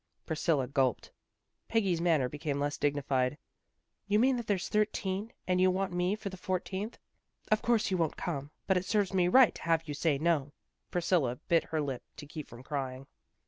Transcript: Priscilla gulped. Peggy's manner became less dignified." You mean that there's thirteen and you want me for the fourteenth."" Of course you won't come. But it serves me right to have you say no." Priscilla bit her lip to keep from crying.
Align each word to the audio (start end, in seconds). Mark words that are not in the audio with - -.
Priscilla 0.25 0.65
gulped. 0.65 1.11
Peggy's 1.67 2.01
manner 2.01 2.27
became 2.27 2.59
less 2.59 2.75
dignified." 2.75 3.37
You 4.07 4.17
mean 4.17 4.35
that 4.37 4.47
there's 4.47 4.67
thirteen 4.67 5.31
and 5.47 5.61
you 5.61 5.69
want 5.69 5.93
me 5.93 6.15
for 6.15 6.29
the 6.29 6.37
fourteenth."" 6.37 6.97
Of 7.51 7.61
course 7.61 7.91
you 7.91 7.97
won't 7.97 8.17
come. 8.17 8.49
But 8.65 8.77
it 8.77 8.85
serves 8.85 9.13
me 9.13 9.27
right 9.27 9.53
to 9.53 9.61
have 9.61 9.87
you 9.87 9.93
say 9.93 10.17
no." 10.17 10.53
Priscilla 10.89 11.35
bit 11.47 11.65
her 11.65 11.79
lip 11.81 12.01
to 12.17 12.25
keep 12.25 12.47
from 12.47 12.63
crying. 12.63 13.05